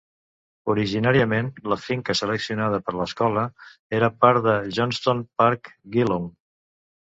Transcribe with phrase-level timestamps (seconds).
[0.73, 3.45] Originàriament, la finca seleccionada per l'escola
[4.01, 6.29] era part del Johnstone Park, Geelong.